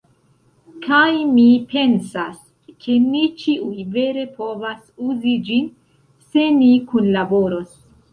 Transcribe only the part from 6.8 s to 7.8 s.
kunlaboros.